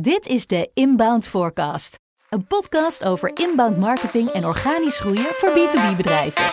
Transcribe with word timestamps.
Dit 0.00 0.26
is 0.26 0.46
de 0.46 0.70
Inbound 0.74 1.26
Forecast, 1.26 1.98
een 2.30 2.44
podcast 2.44 3.04
over 3.04 3.30
inbound 3.34 3.78
marketing 3.78 4.28
en 4.28 4.44
organisch 4.44 4.98
groeien 4.98 5.26
voor 5.32 5.50
B2B 5.50 5.96
bedrijven. 5.96 6.44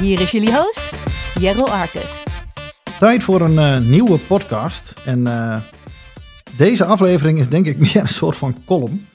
Hier 0.00 0.20
is 0.20 0.30
jullie 0.30 0.54
host, 0.54 0.92
Jero 1.38 1.64
Arkus. 1.64 2.22
Tijd 2.98 3.22
voor 3.22 3.40
een 3.40 3.58
eh, 3.58 3.78
nieuwe 3.78 4.18
podcast. 4.18 4.94
En 5.04 5.26
eh, 5.26 5.60
deze 6.56 6.84
aflevering 6.84 7.38
is 7.38 7.48
denk 7.48 7.66
ik 7.66 7.78
meer 7.92 7.96
een 7.96 8.08
soort 8.08 8.36
van 8.36 8.64
column. 8.64 9.08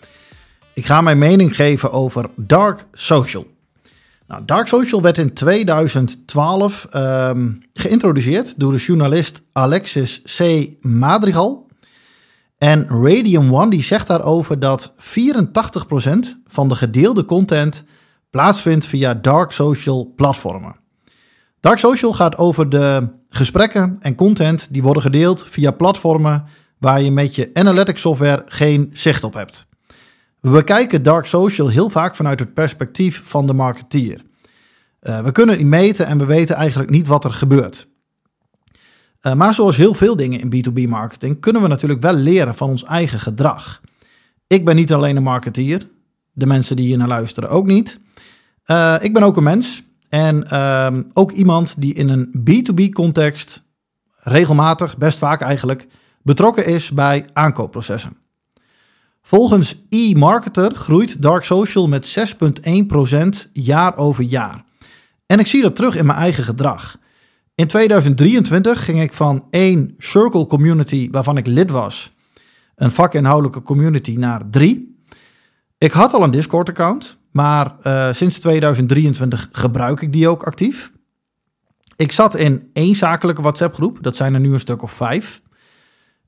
Ik 0.73 0.85
ga 0.85 1.01
mijn 1.01 1.17
mening 1.17 1.55
geven 1.55 1.91
over 1.91 2.29
Dark 2.35 2.85
Social. 2.91 3.45
Nou, 4.27 4.45
Dark 4.45 4.67
Social 4.67 5.01
werd 5.01 5.17
in 5.17 5.33
2012 5.33 6.87
ehm, 6.89 7.51
geïntroduceerd 7.73 8.59
door 8.59 8.71
de 8.71 8.77
journalist 8.77 9.41
Alexis 9.51 10.21
C. 10.37 10.67
Madrigal. 10.81 11.67
En 12.57 12.87
Radium 12.87 13.53
One 13.53 13.69
die 13.69 13.83
zegt 13.83 14.07
daarover 14.07 14.59
dat 14.59 14.93
84% 14.97 16.37
van 16.47 16.69
de 16.69 16.75
gedeelde 16.75 17.25
content 17.25 17.83
plaatsvindt 18.29 18.85
via 18.85 19.13
Dark 19.13 19.51
Social 19.51 20.13
platformen. 20.15 20.75
Dark 21.59 21.77
Social 21.77 22.13
gaat 22.13 22.37
over 22.37 22.69
de 22.69 23.07
gesprekken 23.29 23.97
en 23.99 24.15
content 24.15 24.67
die 24.71 24.83
worden 24.83 25.03
gedeeld 25.03 25.43
via 25.47 25.71
platformen 25.71 26.45
waar 26.77 27.01
je 27.01 27.11
met 27.11 27.35
je 27.35 27.49
analytics 27.53 28.01
software 28.01 28.43
geen 28.45 28.89
zicht 28.91 29.23
op 29.23 29.33
hebt. 29.33 29.67
We 30.43 30.49
bekijken 30.49 31.03
dark 31.03 31.25
social 31.25 31.69
heel 31.69 31.89
vaak 31.89 32.15
vanuit 32.15 32.39
het 32.39 32.53
perspectief 32.53 33.21
van 33.25 33.47
de 33.47 33.53
marketeer. 33.53 34.21
Uh, 35.01 35.19
we 35.21 35.31
kunnen 35.31 35.57
het 35.57 35.67
meten 35.67 36.05
en 36.05 36.17
we 36.17 36.25
weten 36.25 36.55
eigenlijk 36.55 36.89
niet 36.89 37.07
wat 37.07 37.23
er 37.23 37.33
gebeurt. 37.33 37.87
Uh, 39.21 39.33
maar 39.33 39.53
zoals 39.53 39.77
heel 39.77 39.93
veel 39.93 40.15
dingen 40.15 40.39
in 40.39 40.65
B2B 40.65 40.89
marketing 40.89 41.39
kunnen 41.39 41.61
we 41.61 41.67
natuurlijk 41.67 42.01
wel 42.01 42.13
leren 42.13 42.55
van 42.55 42.69
ons 42.69 42.83
eigen 42.83 43.19
gedrag. 43.19 43.81
Ik 44.47 44.65
ben 44.65 44.75
niet 44.75 44.93
alleen 44.93 45.15
een 45.15 45.23
marketeer, 45.23 45.89
de 46.31 46.45
mensen 46.45 46.75
die 46.75 46.85
hier 46.85 46.97
naar 46.97 47.07
luisteren 47.07 47.49
ook 47.49 47.65
niet. 47.65 47.99
Uh, 48.65 48.95
ik 48.99 49.13
ben 49.13 49.23
ook 49.23 49.37
een 49.37 49.43
mens 49.43 49.83
en 50.09 50.49
ehm, 50.49 51.03
ook 51.13 51.31
iemand 51.31 51.81
die 51.81 51.93
in 51.93 52.09
een 52.09 52.31
B2B 52.49 52.89
context 52.89 53.63
regelmatig, 54.17 54.97
best 54.97 55.19
vaak 55.19 55.41
eigenlijk, 55.41 55.87
betrokken 56.21 56.65
is 56.65 56.91
bij 56.91 57.25
aankoopprocessen. 57.33 58.22
Volgens 59.25 59.83
e-marketer 59.89 60.75
groeit 60.75 61.21
dark 61.21 61.43
social 61.43 61.87
met 61.87 62.35
6,1% 63.45 63.51
jaar 63.53 63.97
over 63.97 64.23
jaar. 64.23 64.63
En 65.25 65.39
ik 65.39 65.47
zie 65.47 65.61
dat 65.61 65.75
terug 65.75 65.95
in 65.95 66.05
mijn 66.05 66.17
eigen 66.17 66.43
gedrag. 66.43 66.97
In 67.55 67.67
2023 67.67 68.85
ging 68.85 69.01
ik 69.01 69.13
van 69.13 69.47
één 69.49 69.95
circle 69.97 70.47
community 70.47 71.09
waarvan 71.11 71.37
ik 71.37 71.47
lid 71.47 71.71
was, 71.71 72.15
een 72.75 72.91
vakinhoudelijke 72.91 73.61
community, 73.61 74.15
naar 74.15 74.49
drie. 74.49 74.97
Ik 75.77 75.91
had 75.91 76.13
al 76.13 76.23
een 76.23 76.31
Discord-account, 76.31 77.17
maar 77.31 77.75
uh, 77.83 78.13
sinds 78.13 78.39
2023 78.39 79.49
gebruik 79.51 80.01
ik 80.01 80.13
die 80.13 80.27
ook 80.27 80.43
actief. 80.43 80.91
Ik 81.95 82.11
zat 82.11 82.35
in 82.35 82.69
één 82.73 82.95
zakelijke 82.95 83.41
WhatsApp-groep, 83.41 83.97
dat 84.01 84.15
zijn 84.15 84.33
er 84.33 84.39
nu 84.39 84.53
een 84.53 84.59
stuk 84.59 84.81
of 84.81 84.91
vijf. 84.91 85.41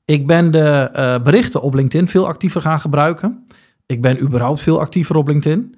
Ik 0.06 0.26
ben 0.26 0.50
de 0.50 0.90
uh, 0.96 1.22
berichten 1.22 1.62
op 1.62 1.74
LinkedIn 1.74 2.08
veel 2.08 2.26
actiever 2.26 2.60
gaan 2.60 2.80
gebruiken. 2.80 3.46
Ik 3.86 4.02
ben 4.02 4.20
überhaupt 4.20 4.62
veel 4.62 4.80
actiever 4.80 5.16
op 5.16 5.28
LinkedIn. 5.28 5.74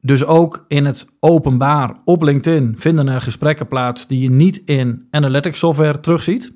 Dus 0.00 0.24
ook 0.24 0.64
in 0.68 0.84
het 0.84 1.06
openbaar 1.20 1.96
op 2.04 2.22
LinkedIn 2.22 2.74
vinden 2.78 3.08
er 3.08 3.22
gesprekken 3.22 3.68
plaats 3.68 4.06
die 4.06 4.20
je 4.20 4.30
niet 4.30 4.62
in 4.64 5.06
analytics 5.10 5.58
software 5.58 6.00
terugziet. 6.00 6.52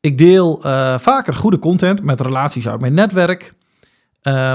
Ik 0.00 0.18
deel 0.18 0.66
uh, 0.66 0.98
vaker 0.98 1.34
goede 1.34 1.58
content 1.58 2.02
met 2.02 2.20
relaties 2.20 2.68
uit 2.68 2.80
mijn 2.80 2.94
netwerk. 2.94 3.54
Uh, 4.22 4.52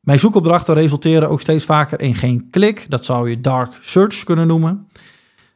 mijn 0.00 0.18
zoekopdrachten 0.18 0.74
resulteren 0.74 1.28
ook 1.28 1.40
steeds 1.40 1.64
vaker 1.64 2.00
in 2.00 2.14
geen 2.14 2.50
klik. 2.50 2.86
Dat 2.88 3.04
zou 3.04 3.30
je 3.30 3.40
dark 3.40 3.72
search 3.80 4.24
kunnen 4.24 4.46
noemen. 4.46 4.88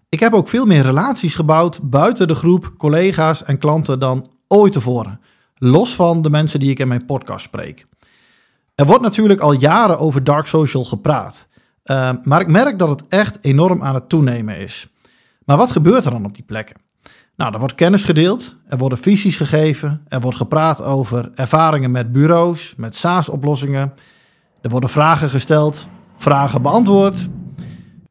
Ik 0.09 0.21
heb 0.21 0.32
ook 0.32 0.49
veel 0.49 0.66
meer 0.66 0.82
relaties 0.82 1.34
gebouwd 1.34 1.81
buiten 1.82 2.28
de 2.28 2.34
groep 2.34 2.75
collega's 2.77 3.44
en 3.44 3.59
klanten 3.59 3.99
dan 3.99 4.27
ooit 4.52 4.72
tevoren. 4.72 5.20
Los 5.54 5.94
van 5.94 6.22
de 6.22 6.30
mensen 6.30 6.60
die 6.60 6.70
ik 6.70 6.78
in 6.78 6.88
mijn 6.88 7.04
podcast 7.04 7.44
spreek. 7.44 7.86
Er 8.74 8.86
wordt 8.86 9.02
natuurlijk 9.02 9.40
al 9.40 9.52
jaren 9.52 9.98
over 9.98 10.24
dark 10.24 10.46
social 10.46 10.84
gepraat. 10.84 11.48
Uh, 11.84 12.10
maar 12.22 12.40
ik 12.40 12.48
merk 12.48 12.78
dat 12.78 12.88
het 12.88 13.02
echt 13.08 13.38
enorm 13.40 13.82
aan 13.82 13.94
het 13.94 14.08
toenemen 14.08 14.56
is. 14.58 14.88
Maar 15.44 15.56
wat 15.56 15.70
gebeurt 15.70 16.04
er 16.04 16.10
dan 16.10 16.24
op 16.24 16.34
die 16.34 16.44
plekken? 16.44 16.76
Nou, 17.36 17.52
er 17.52 17.58
wordt 17.58 17.74
kennis 17.74 18.04
gedeeld, 18.04 18.56
er 18.68 18.78
worden 18.78 18.98
visies 18.98 19.36
gegeven, 19.36 20.04
er 20.08 20.20
wordt 20.20 20.36
gepraat 20.36 20.82
over 20.82 21.30
ervaringen 21.34 21.90
met 21.90 22.12
bureaus, 22.12 22.74
met 22.76 22.94
SaaS-oplossingen. 22.94 23.92
Er 24.60 24.70
worden 24.70 24.90
vragen 24.90 25.30
gesteld, 25.30 25.88
vragen 26.16 26.62
beantwoord. 26.62 27.28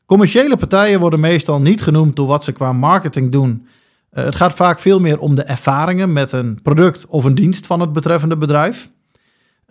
Commerciële 0.06 0.58
partijen 0.58 1.00
worden 1.00 1.20
meestal 1.20 1.62
niet 1.62 1.82
genoemd 1.82 2.16
door 2.16 2.28
wat 2.28 2.44
ze 2.44 2.52
qua 2.52 2.72
marketing 2.72 3.32
doen, 3.32 3.68
het 4.12 4.36
gaat 4.36 4.54
vaak 4.54 4.80
veel 4.80 5.00
meer 5.00 5.20
om 5.20 5.36
de 5.36 5.44
ervaringen 5.44 6.14
met 6.14 6.32
een 6.32 6.62
product 6.62 7.08
of 7.08 7.24
een 7.24 7.36
dienst 7.36 7.68
van 7.68 7.80
het 7.80 7.94
betreffende 7.94 8.38
bedrijf. 8.38 8.92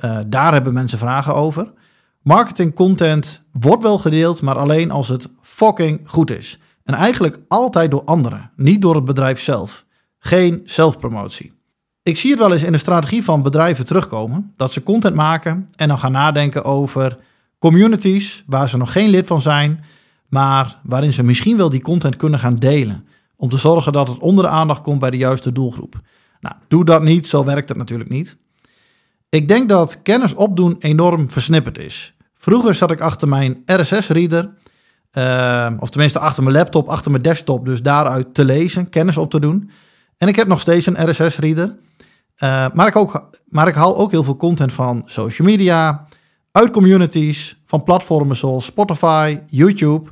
Uh, 0.05 0.19
daar 0.27 0.53
hebben 0.53 0.73
mensen 0.73 0.99
vragen 0.99 1.35
over. 1.35 1.73
Marketing 2.23 2.75
content 2.75 3.43
wordt 3.53 3.83
wel 3.83 3.99
gedeeld, 3.99 4.43
maar 4.43 4.59
alleen 4.59 4.91
als 4.91 5.09
het 5.09 5.29
fucking 5.41 6.01
goed 6.05 6.31
is. 6.31 6.59
En 6.85 6.95
eigenlijk 6.95 7.39
altijd 7.49 7.91
door 7.91 8.05
anderen, 8.05 8.51
niet 8.57 8.83
door 8.83 8.95
het 8.95 9.05
bedrijf 9.05 9.41
zelf. 9.41 9.85
Geen 10.19 10.61
zelfpromotie. 10.65 11.53
Ik 12.03 12.17
zie 12.17 12.31
het 12.31 12.39
wel 12.39 12.53
eens 12.53 12.63
in 12.63 12.73
de 12.73 12.79
strategie 12.79 13.25
van 13.25 13.43
bedrijven 13.43 13.85
terugkomen 13.87 14.53
dat 14.57 14.73
ze 14.73 14.83
content 14.83 15.15
maken 15.15 15.69
en 15.77 15.89
dan 15.89 15.99
gaan 15.99 16.13
nadenken 16.13 16.65
over 16.65 17.19
communities 17.59 18.45
waar 18.47 18.69
ze 18.69 18.77
nog 18.77 18.93
geen 18.93 19.09
lid 19.09 19.27
van 19.27 19.41
zijn, 19.41 19.85
maar 20.29 20.81
waarin 20.83 21.13
ze 21.13 21.23
misschien 21.23 21.57
wel 21.57 21.71
die 21.71 21.83
content 21.83 22.17
kunnen 22.17 22.39
gaan 22.39 22.57
delen 22.57 23.05
om 23.41 23.49
te 23.49 23.59
zorgen 23.59 23.93
dat 23.93 24.09
het 24.09 24.19
onder 24.19 24.45
de 24.45 24.51
aandacht 24.51 24.81
komt 24.83 24.99
bij 24.99 25.11
de 25.11 25.17
juiste 25.17 25.53
doelgroep. 25.53 25.95
Nou, 26.41 26.55
doe 26.69 26.85
dat 26.85 27.03
niet, 27.03 27.27
zo 27.27 27.45
werkt 27.45 27.69
het 27.69 27.79
natuurlijk 27.79 28.11
niet. 28.11 28.37
Ik 29.29 29.49
denk 29.49 29.69
dat 29.69 30.03
kennis 30.03 30.35
opdoen 30.35 30.77
enorm 30.79 31.31
versnipperd 31.31 31.79
is. 31.79 32.17
Vroeger 32.35 32.75
zat 32.75 32.91
ik 32.91 33.01
achter 33.01 33.29
mijn 33.29 33.63
RSS-reader, 33.67 34.51
eh, 35.11 35.71
of 35.79 35.91
tenminste 35.91 36.19
achter 36.19 36.43
mijn 36.43 36.57
laptop, 36.57 36.89
achter 36.89 37.11
mijn 37.11 37.23
desktop, 37.23 37.67
dus 37.67 37.83
daaruit 37.83 38.35
te 38.35 38.45
lezen, 38.45 38.89
kennis 38.89 39.17
op 39.17 39.31
te 39.31 39.41
doen. 39.41 39.71
En 40.17 40.29
ik 40.29 40.37
heb 40.37 40.47
nog 40.47 40.61
steeds 40.61 40.87
een 40.87 41.11
RSS-reader. 41.11 41.77
Eh, 42.37 42.67
maar, 42.75 42.87
ik 42.87 43.23
maar 43.47 43.69
ik 43.69 43.75
haal 43.75 43.97
ook 43.97 44.11
heel 44.11 44.23
veel 44.23 44.37
content 44.37 44.73
van 44.73 45.03
social 45.05 45.49
media, 45.49 46.07
uit 46.53 46.71
communities, 46.71 47.63
van 47.67 47.83
platformen 47.83 48.37
zoals 48.37 48.65
Spotify, 48.65 49.39
YouTube. 49.47 50.11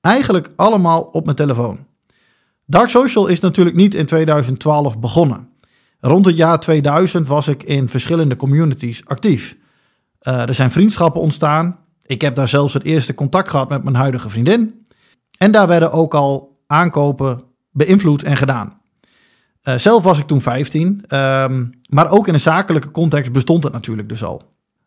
Eigenlijk 0.00 0.50
allemaal 0.56 1.00
op 1.00 1.24
mijn 1.24 1.36
telefoon. 1.36 1.88
Dark 2.70 2.88
Social 2.88 3.26
is 3.26 3.40
natuurlijk 3.40 3.76
niet 3.76 3.94
in 3.94 4.06
2012 4.06 4.98
begonnen. 4.98 5.48
Rond 6.00 6.26
het 6.26 6.36
jaar 6.36 6.60
2000 6.60 7.26
was 7.26 7.48
ik 7.48 7.62
in 7.62 7.88
verschillende 7.88 8.36
communities 8.36 9.06
actief. 9.06 9.56
Uh, 10.22 10.48
er 10.48 10.54
zijn 10.54 10.70
vriendschappen 10.70 11.20
ontstaan. 11.20 11.78
Ik 12.06 12.20
heb 12.20 12.34
daar 12.34 12.48
zelfs 12.48 12.74
het 12.74 12.84
eerste 12.84 13.14
contact 13.14 13.48
gehad 13.48 13.68
met 13.68 13.84
mijn 13.84 13.96
huidige 13.96 14.28
vriendin. 14.28 14.86
En 15.38 15.52
daar 15.52 15.66
werden 15.66 15.92
ook 15.92 16.14
al 16.14 16.58
aankopen 16.66 17.42
beïnvloed 17.70 18.22
en 18.22 18.36
gedaan. 18.36 18.80
Uh, 19.64 19.74
zelf 19.74 20.02
was 20.02 20.18
ik 20.18 20.26
toen 20.26 20.40
15, 20.40 20.86
um, 20.86 21.02
ehm, 21.08 21.66
maar 21.88 22.10
ook 22.10 22.28
in 22.28 22.34
een 22.34 22.40
zakelijke 22.40 22.90
context 22.90 23.32
bestond 23.32 23.64
het 23.64 23.72
natuurlijk 23.72 24.08
dus 24.08 24.24
al. 24.24 24.42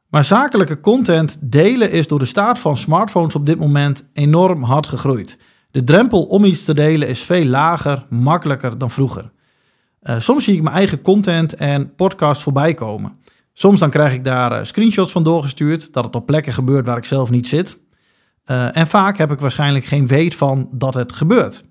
Maar 0.10 0.24
zakelijke 0.24 0.80
content 0.80 1.38
delen 1.42 1.92
is 1.92 2.08
door 2.08 2.20
de 2.20 2.26
staat 2.26 2.60
van 2.60 2.78
smartphones 2.78 3.36
op 3.36 3.46
dit 3.46 3.60
moment 3.60 4.10
enorm 4.14 4.64
hard 4.64 4.88
gegroeid. 4.88 5.38
De 5.74 5.84
drempel 5.84 6.24
om 6.24 6.46
iets 6.46 6.64
te 6.64 6.74
delen 6.74 7.08
is 7.08 7.24
veel 7.24 7.46
lager, 7.46 8.06
makkelijker 8.10 8.78
dan 8.78 8.92
vroeger. 8.92 9.32
Uh, 10.04 10.20
soms 10.20 10.44
zie 10.44 10.56
ik 10.56 10.64
mijn 10.64 10.76
eigen 10.76 11.02
content 11.02 11.56
en 11.56 11.96
podcasts 11.96 12.44
voorbij 12.44 12.74
komen. 12.74 13.18
Soms 13.54 13.80
dan 13.80 13.90
krijg 13.90 14.14
ik 14.14 14.24
daar 14.24 14.52
uh, 14.52 14.64
screenshots 14.64 15.12
van 15.12 15.24
doorgestuurd, 15.24 15.94
dat 15.94 16.04
het 16.04 16.16
op 16.16 16.26
plekken 16.26 16.54
gebeurt 16.54 16.86
waar 16.86 16.98
ik 16.98 17.06
zelf 17.06 17.30
niet 17.30 17.48
zit. 17.48 17.78
Uh, 18.46 18.78
en 18.78 18.88
vaak 18.88 19.18
heb 19.18 19.32
ik 19.32 19.40
waarschijnlijk 19.40 19.86
geen 19.86 20.08
weet 20.08 20.36
van 20.36 20.70
dat 20.72 20.94
het 20.94 21.14
gebeurt. 21.14 21.64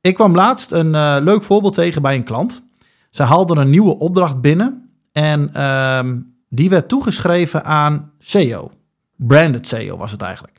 Ik 0.00 0.14
kwam 0.14 0.34
laatst 0.34 0.72
een 0.72 1.22
leuk 1.22 1.42
voorbeeld 1.42 1.74
tegen 1.74 2.02
bij 2.02 2.14
een 2.14 2.24
klant. 2.24 2.68
Ze 3.10 3.22
haalden 3.22 3.56
een 3.56 3.70
nieuwe 3.70 3.98
opdracht 3.98 4.40
binnen 4.40 4.90
en 5.12 5.54
ehm, 5.54 6.20
die 6.48 6.70
werd 6.70 6.88
toegeschreven 6.88 7.64
aan 7.64 8.12
SEO. 8.18 8.70
Branded 9.16 9.66
SEO 9.66 9.96
was 9.96 10.10
het 10.10 10.22
eigenlijk. 10.22 10.55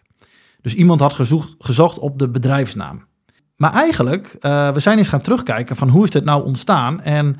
Dus 0.67 0.75
iemand 0.75 0.99
had 0.99 1.13
gezocht, 1.13 1.55
gezocht 1.59 1.99
op 1.99 2.19
de 2.19 2.29
bedrijfsnaam. 2.29 3.05
Maar 3.55 3.73
eigenlijk, 3.73 4.35
uh, 4.41 4.71
we 4.71 4.79
zijn 4.79 4.97
eens 4.97 5.07
gaan 5.07 5.21
terugkijken 5.21 5.75
van 5.75 5.89
hoe 5.89 6.03
is 6.03 6.09
dit 6.09 6.23
nou 6.23 6.45
ontstaan. 6.45 7.01
En 7.01 7.39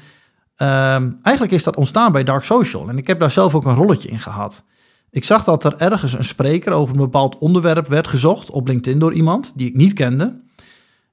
uh, 0.57 0.95
eigenlijk 1.21 1.51
is 1.51 1.63
dat 1.63 1.75
ontstaan 1.75 2.11
bij 2.11 2.23
Dark 2.23 2.43
Social. 2.43 2.89
En 2.89 2.97
ik 2.97 3.07
heb 3.07 3.19
daar 3.19 3.31
zelf 3.31 3.55
ook 3.55 3.65
een 3.65 3.75
rolletje 3.75 4.09
in 4.09 4.19
gehad. 4.19 4.63
Ik 5.11 5.23
zag 5.23 5.43
dat 5.43 5.65
er 5.65 5.75
ergens 5.77 6.13
een 6.13 6.23
spreker 6.23 6.71
over 6.71 6.95
een 6.95 7.01
bepaald 7.01 7.37
onderwerp 7.37 7.87
werd 7.87 8.07
gezocht 8.07 8.51
op 8.51 8.67
LinkedIn 8.67 8.99
door 8.99 9.13
iemand 9.13 9.51
die 9.55 9.67
ik 9.67 9.75
niet 9.75 9.93
kende. 9.93 10.41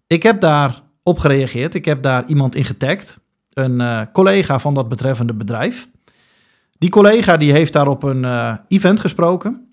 Ik 0.06 0.22
heb 0.22 0.40
daar 0.40 0.82
op 1.02 1.18
gereageerd. 1.18 1.74
Ik 1.74 1.84
heb 1.84 2.02
daar 2.02 2.26
iemand 2.26 2.54
in 2.54 2.64
getagd, 2.64 3.20
een 3.52 3.80
uh, 3.80 4.00
collega 4.12 4.58
van 4.58 4.74
dat 4.74 4.88
betreffende 4.88 5.34
bedrijf. 5.34 5.88
Die 6.78 6.90
collega 6.90 7.36
die 7.36 7.52
heeft 7.52 7.72
daar 7.72 7.88
op 7.88 8.02
een 8.02 8.22
uh, 8.22 8.56
event 8.68 9.00
gesproken. 9.00 9.63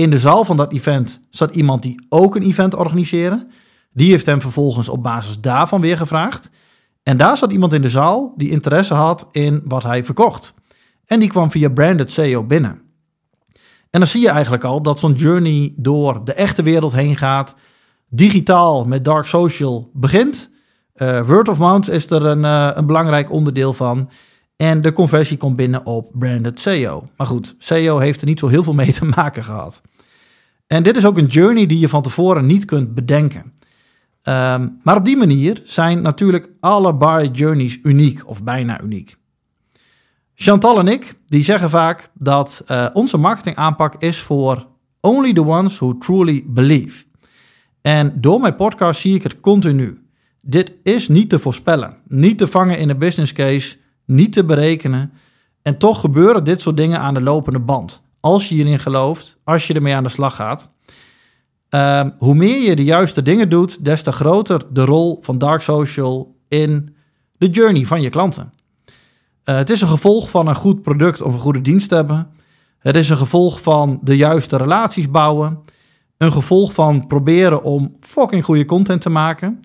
In 0.00 0.10
de 0.10 0.18
zaal 0.18 0.44
van 0.44 0.56
dat 0.56 0.72
event 0.72 1.20
zat 1.30 1.54
iemand 1.54 1.82
die 1.82 2.06
ook 2.08 2.36
een 2.36 2.42
event 2.42 2.74
organiseerde. 2.74 3.46
Die 3.92 4.10
heeft 4.10 4.26
hem 4.26 4.40
vervolgens 4.40 4.88
op 4.88 5.02
basis 5.02 5.40
daarvan 5.40 5.80
weer 5.80 5.96
gevraagd. 5.96 6.50
En 7.02 7.16
daar 7.16 7.36
zat 7.36 7.52
iemand 7.52 7.72
in 7.72 7.82
de 7.82 7.88
zaal 7.88 8.34
die 8.36 8.50
interesse 8.50 8.94
had 8.94 9.28
in 9.30 9.62
wat 9.64 9.82
hij 9.82 10.04
verkocht. 10.04 10.54
En 11.06 11.20
die 11.20 11.28
kwam 11.28 11.50
via 11.50 11.68
branded 11.68 12.10
SEO 12.10 12.44
binnen. 12.44 12.80
En 13.90 14.00
dan 14.00 14.06
zie 14.06 14.20
je 14.20 14.28
eigenlijk 14.28 14.64
al 14.64 14.82
dat 14.82 14.98
zo'n 14.98 15.12
journey 15.12 15.72
door 15.76 16.24
de 16.24 16.32
echte 16.32 16.62
wereld 16.62 16.92
heen 16.92 17.16
gaat. 17.16 17.54
Digitaal 18.08 18.84
met 18.84 19.04
dark 19.04 19.26
social 19.26 19.90
begint. 19.92 20.50
Uh, 20.96 21.26
word 21.26 21.48
of 21.48 21.58
mouth 21.58 21.88
is 21.88 22.10
er 22.10 22.24
een, 22.24 22.42
uh, 22.42 22.70
een 22.74 22.86
belangrijk 22.86 23.30
onderdeel 23.32 23.72
van. 23.72 24.10
En 24.60 24.80
de 24.80 24.92
conversie 24.92 25.36
komt 25.36 25.56
binnen 25.56 25.86
op 25.86 26.10
branded 26.12 26.60
SEO. 26.60 27.08
Maar 27.16 27.26
goed, 27.26 27.54
SEO 27.58 27.98
heeft 27.98 28.20
er 28.20 28.26
niet 28.26 28.38
zo 28.38 28.48
heel 28.48 28.62
veel 28.62 28.74
mee 28.74 28.92
te 28.92 29.04
maken 29.04 29.44
gehad. 29.44 29.82
En 30.66 30.82
dit 30.82 30.96
is 30.96 31.06
ook 31.06 31.18
een 31.18 31.26
journey 31.26 31.66
die 31.66 31.78
je 31.78 31.88
van 31.88 32.02
tevoren 32.02 32.46
niet 32.46 32.64
kunt 32.64 32.94
bedenken. 32.94 33.40
Um, 34.22 34.80
maar 34.82 34.96
op 34.96 35.04
die 35.04 35.16
manier 35.16 35.62
zijn 35.64 36.02
natuurlijk 36.02 36.48
alle 36.60 36.94
buy 36.94 37.30
journeys 37.32 37.78
uniek 37.82 38.28
of 38.28 38.42
bijna 38.42 38.80
uniek. 38.80 39.16
Chantal 40.34 40.78
en 40.78 40.88
ik 40.88 41.14
die 41.26 41.42
zeggen 41.42 41.70
vaak 41.70 42.10
dat 42.14 42.64
uh, 42.68 42.86
onze 42.92 43.16
marketingaanpak 43.16 43.94
is 43.98 44.18
voor 44.18 44.66
only 45.00 45.32
the 45.32 45.44
ones 45.44 45.78
who 45.78 45.98
truly 45.98 46.44
believe. 46.46 47.04
En 47.82 48.20
door 48.20 48.40
mijn 48.40 48.56
podcast 48.56 49.00
zie 49.00 49.14
ik 49.14 49.22
het 49.22 49.40
continu. 49.40 50.04
Dit 50.40 50.72
is 50.82 51.08
niet 51.08 51.30
te 51.30 51.38
voorspellen, 51.38 51.96
niet 52.08 52.38
te 52.38 52.46
vangen 52.46 52.78
in 52.78 52.88
een 52.88 52.98
business 52.98 53.32
case, 53.32 53.79
niet 54.10 54.32
te 54.32 54.44
berekenen. 54.44 55.12
En 55.62 55.78
toch 55.78 56.00
gebeuren 56.00 56.44
dit 56.44 56.60
soort 56.60 56.76
dingen 56.76 56.98
aan 56.98 57.14
de 57.14 57.20
lopende 57.20 57.60
band. 57.60 58.02
Als 58.20 58.48
je 58.48 58.54
hierin 58.54 58.78
gelooft, 58.78 59.36
als 59.44 59.66
je 59.66 59.74
ermee 59.74 59.94
aan 59.94 60.02
de 60.02 60.08
slag 60.08 60.34
gaat. 60.34 60.70
Uh, 61.70 62.06
hoe 62.18 62.34
meer 62.34 62.62
je 62.62 62.76
de 62.76 62.84
juiste 62.84 63.22
dingen 63.22 63.48
doet, 63.48 63.84
des 63.84 64.02
te 64.02 64.12
groter 64.12 64.62
de 64.72 64.84
rol 64.84 65.18
van 65.22 65.38
dark 65.38 65.60
social 65.60 66.34
in 66.48 66.94
de 67.38 67.50
journey 67.50 67.86
van 67.86 68.00
je 68.00 68.10
klanten. 68.10 68.52
Uh, 69.44 69.56
het 69.56 69.70
is 69.70 69.80
een 69.80 69.88
gevolg 69.88 70.30
van 70.30 70.46
een 70.46 70.54
goed 70.54 70.82
product 70.82 71.22
of 71.22 71.32
een 71.32 71.38
goede 71.38 71.60
dienst 71.60 71.90
hebben. 71.90 72.30
Het 72.78 72.96
is 72.96 73.10
een 73.10 73.16
gevolg 73.16 73.62
van 73.62 73.98
de 74.02 74.16
juiste 74.16 74.56
relaties 74.56 75.10
bouwen. 75.10 75.60
Een 76.16 76.32
gevolg 76.32 76.72
van 76.72 77.06
proberen 77.06 77.62
om 77.62 77.96
fucking 78.00 78.44
goede 78.44 78.64
content 78.64 79.00
te 79.00 79.10
maken. 79.10 79.60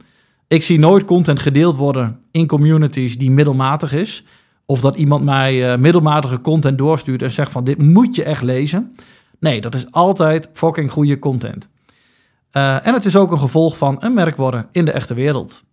Ik 0.47 0.63
zie 0.63 0.79
nooit 0.79 1.05
content 1.05 1.39
gedeeld 1.39 1.75
worden 1.75 2.19
in 2.31 2.47
communities 2.47 3.17
die 3.17 3.31
middelmatig 3.31 3.93
is. 3.93 4.23
Of 4.65 4.79
dat 4.81 4.95
iemand 4.95 5.23
mij 5.23 5.71
uh, 5.71 5.79
middelmatige 5.79 6.41
content 6.41 6.77
doorstuurt 6.77 7.21
en 7.21 7.31
zegt 7.31 7.51
van 7.51 7.63
dit 7.63 7.81
moet 7.81 8.15
je 8.15 8.23
echt 8.23 8.43
lezen. 8.43 8.91
Nee, 9.39 9.61
dat 9.61 9.75
is 9.75 9.91
altijd 9.91 10.49
fucking 10.53 10.91
goede 10.91 11.19
content. 11.19 11.69
Uh, 12.51 12.87
en 12.87 12.93
het 12.93 13.05
is 13.05 13.15
ook 13.15 13.31
een 13.31 13.39
gevolg 13.39 13.77
van 13.77 13.95
een 13.99 14.13
merk 14.13 14.37
worden 14.37 14.67
in 14.71 14.85
de 14.85 14.91
echte 14.91 15.13
wereld. 15.13 15.63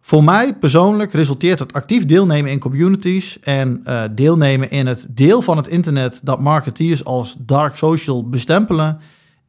Voor 0.00 0.24
mij 0.24 0.54
persoonlijk 0.56 1.12
resulteert 1.12 1.58
het 1.58 1.72
actief 1.72 2.06
deelnemen 2.06 2.50
in 2.50 2.58
communities 2.58 3.40
en 3.40 3.82
uh, 3.86 4.02
deelnemen 4.10 4.70
in 4.70 4.86
het 4.86 5.06
deel 5.10 5.42
van 5.42 5.56
het 5.56 5.68
internet 5.68 6.20
dat 6.22 6.40
marketeers 6.40 7.04
als 7.04 7.36
dark 7.38 7.76
social 7.76 8.28
bestempelen 8.28 9.00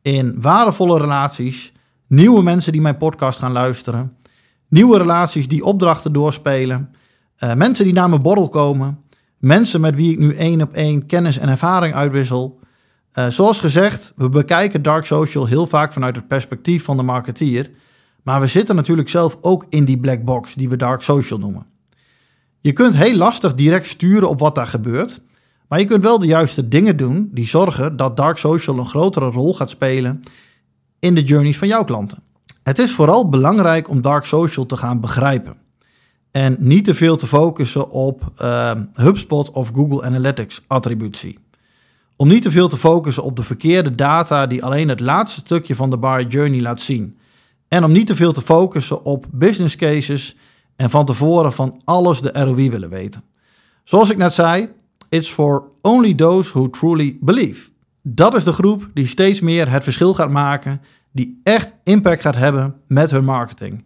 in 0.02 0.42
waardevolle 0.42 1.00
relaties, 1.00 1.72
nieuwe 2.08 2.44
mensen 2.44 2.72
die 2.72 2.82
mijn 2.82 2.98
podcast 2.98 3.40
gaan 3.40 3.52
luisteren, 3.52 4.17
nieuwe 4.68 4.98
relaties 4.98 5.48
die 5.48 5.64
opdrachten 5.64 6.14
doorspelen, 6.14 6.90
uh, 7.40 7.54
mensen 7.54 7.86
die 7.86 7.94
naar 7.94 8.10
mijn 8.10 8.22
borrel 8.22 8.50
komen, 8.50 9.00
mensen 9.38 9.82
met 9.82 9.96
wie 9.96 10.12
ik 10.12 10.20
nu 10.20 10.34
één 10.34 10.62
op 10.62 10.74
één 10.74 11.06
kennis 11.06 11.38
en 11.38 11.50
ervaring 11.50 11.94
uitwissel. 11.94 12.60
Uh, 13.14 13.28
zoals 13.28 13.60
gezegd, 13.60 14.14
we 14.16 14.30
bekijken 14.30 14.82
dark 14.82 15.06
social 15.06 15.46
heel 15.46 15.68
vaak 15.68 15.94
vanuit 15.94 16.16
het 16.16 16.28
perspectief 16.28 16.84
van 16.84 16.98
de 16.98 17.04
marketeer. 17.04 17.70
Maar 18.24 18.40
we 18.40 18.48
zitten 18.48 18.76
natuurlijk 18.76 19.10
zelf 19.10 19.38
ook 19.42 19.66
in 19.70 19.86
die 19.86 20.00
black 20.00 20.24
box 20.24 20.54
die 20.54 20.70
we 20.70 20.76
dark 20.76 21.02
social 21.02 21.40
noemen. 21.40 21.66
Je 22.60 22.74
kunt 22.74 22.96
heel 22.96 23.16
lastig 23.16 23.54
direct 23.54 23.88
sturen 23.88 24.30
op 24.30 24.40
wat 24.40 24.56
daar 24.56 24.68
gebeurt, 24.68 25.22
maar 25.68 25.80
je 25.80 25.86
kunt 25.86 26.04
wel 26.04 26.20
de 26.20 26.26
juiste 26.26 26.68
dingen 26.68 26.98
doen 26.98 27.30
die 27.32 27.48
zorgen 27.48 27.96
dat 27.96 28.18
dark 28.18 28.38
social 28.38 28.78
een 28.78 28.88
grotere 28.88 29.30
rol 29.30 29.54
gaat 29.54 29.70
spelen 29.70 30.20
in 31.00 31.16
de 31.16 31.24
journeys 31.24 31.58
van 31.58 31.68
jouw 31.68 31.84
klanten. 31.84 32.24
Het 32.68 32.80
is 32.80 32.92
vooral 32.92 33.30
belangrijk 33.30 33.90
om 33.90 34.02
dark 34.02 34.26
social 34.26 34.66
te 34.66 34.78
gaan 34.78 35.00
begrijpen 35.00 35.58
en 36.32 36.56
niet 36.60 36.86
te 36.86 36.94
veel 36.94 37.16
te 37.16 37.28
focussen 37.28 37.90
op 37.90 38.32
uh, 38.42 38.72
HubSpot 38.94 39.52
of 39.52 39.72
Google 39.74 40.04
Analytics 40.04 40.62
attributie. 40.68 41.40
Om 42.16 42.28
niet 42.28 42.42
te 42.42 42.52
veel 42.52 42.68
te 42.68 42.78
focussen 42.78 43.24
op 43.24 43.36
de 43.36 43.44
verkeerde 43.44 43.96
data 43.96 44.48
die 44.48 44.64
alleen 44.64 44.90
het 44.90 45.00
laatste 45.00 45.40
stukje 45.40 45.76
van 45.76 45.90
de 45.90 45.98
buyer 45.98 46.28
journey 46.28 46.62
laat 46.62 46.80
zien. 46.80 47.18
En 47.68 47.84
om 47.84 47.92
niet 47.92 48.08
te 48.08 48.16
veel 48.16 48.32
te 48.32 48.42
focussen 48.42 49.06
op 49.06 49.26
business 49.32 49.76
cases 49.76 50.38
en 50.76 50.90
van 50.90 51.06
tevoren 51.06 51.54
van 51.54 51.82
alles 51.84 52.22
de 52.22 52.32
ROI 52.34 52.70
willen 52.70 52.90
weten. 52.90 53.24
Zoals 53.84 54.10
ik 54.10 54.18
net 54.18 54.34
zei, 54.34 54.70
it's 55.10 55.30
for 55.30 55.64
only 55.82 56.14
those 56.14 56.52
who 56.52 56.70
truly 56.70 57.18
believe. 57.22 57.70
Dat 58.02 58.36
is 58.36 58.44
de 58.44 58.54
groep 58.54 58.90
die 58.94 59.08
steeds 59.08 59.42
meer 59.42 59.72
het 59.72 59.84
verschil 59.84 60.14
gaat 60.14 60.32
maken, 60.32 60.82
die 61.18 61.40
echt 61.44 61.74
impact 61.84 62.22
gaat 62.22 62.36
hebben 62.36 62.76
met 62.88 63.12
hun 63.12 63.26
marketing. 63.26 63.86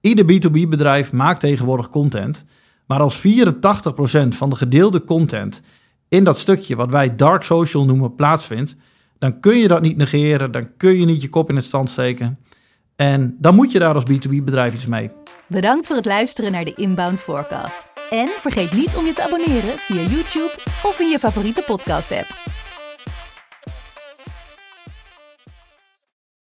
Ieder 0.00 0.24
B2B 0.24 0.68
bedrijf 0.68 1.12
maakt 1.12 1.40
tegenwoordig 1.40 1.90
content, 1.90 2.44
maar 2.86 3.00
als 3.00 3.26
84% 3.26 4.28
van 4.28 4.50
de 4.50 4.56
gedeelde 4.56 5.04
content 5.04 5.62
in 6.08 6.24
dat 6.24 6.38
stukje 6.38 6.76
wat 6.76 6.90
wij 6.90 7.16
dark 7.16 7.42
social 7.42 7.84
noemen 7.84 8.14
plaatsvindt, 8.14 8.76
dan 9.18 9.40
kun 9.40 9.56
je 9.56 9.68
dat 9.68 9.80
niet 9.80 9.96
negeren, 9.96 10.52
dan 10.52 10.76
kun 10.76 10.98
je 10.98 11.04
niet 11.04 11.22
je 11.22 11.28
kop 11.28 11.48
in 11.50 11.56
het 11.56 11.64
stand 11.64 11.90
steken. 11.90 12.38
En 12.96 13.36
dan 13.38 13.54
moet 13.54 13.72
je 13.72 13.78
daar 13.78 13.94
als 13.94 14.04
B2B 14.10 14.44
bedrijf 14.44 14.74
iets 14.74 14.86
mee. 14.86 15.10
Bedankt 15.46 15.86
voor 15.86 15.96
het 15.96 16.04
luisteren 16.04 16.52
naar 16.52 16.64
de 16.64 16.74
Inbound 16.74 17.20
Forecast. 17.20 17.84
En 18.10 18.28
vergeet 18.36 18.72
niet 18.72 18.96
om 18.96 19.06
je 19.06 19.12
te 19.12 19.22
abonneren 19.22 19.78
via 19.78 20.02
YouTube 20.02 20.52
of 20.82 21.00
in 21.00 21.08
je 21.08 21.18
favoriete 21.18 21.62
podcast 21.66 22.12
app. 22.12 22.57